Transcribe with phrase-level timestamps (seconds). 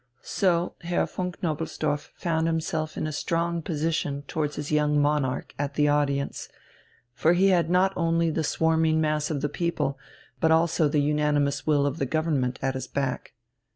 [0.23, 5.75] So Herr von Knobelsdorff found himself in a strong position towards his young Monarch at
[5.75, 6.49] the audience;
[7.13, 9.99] for he had not only the swarming mass of the people,
[10.39, 13.33] but also the unanimous will of the Government at his back.